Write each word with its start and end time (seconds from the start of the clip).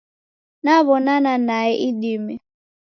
Naw'onana 0.63 1.33
nae 1.47 1.67
idime. 1.87 2.33